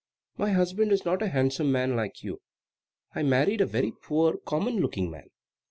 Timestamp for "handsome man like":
1.27-2.23